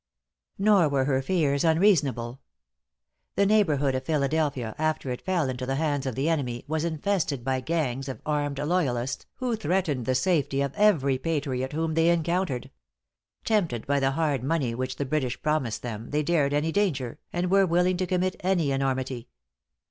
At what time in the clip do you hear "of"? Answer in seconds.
3.93-4.03, 6.07-6.15, 8.09-8.19, 10.61-10.73